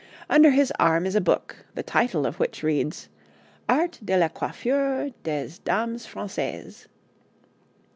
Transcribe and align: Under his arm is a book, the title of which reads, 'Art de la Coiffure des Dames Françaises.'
Under 0.31 0.49
his 0.49 0.73
arm 0.79 1.05
is 1.05 1.13
a 1.13 1.21
book, 1.21 1.57
the 1.75 1.83
title 1.83 2.25
of 2.25 2.39
which 2.39 2.63
reads, 2.63 3.07
'Art 3.69 3.99
de 4.03 4.17
la 4.17 4.29
Coiffure 4.29 5.11
des 5.23 5.49
Dames 5.63 6.07
Françaises.' 6.07 6.87